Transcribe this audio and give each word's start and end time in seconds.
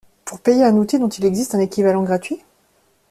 pour 0.25 0.39
payer 0.39 0.63
un 0.63 0.77
outil 0.77 0.97
dont 0.97 1.09
il 1.09 1.25
existe 1.25 1.53
un 1.53 1.59
équivalent 1.59 2.01
gratuit? 2.01 2.41